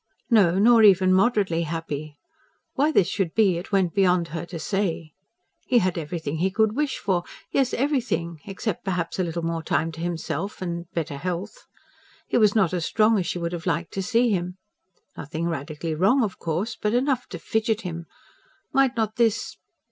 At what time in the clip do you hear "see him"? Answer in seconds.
14.01-14.57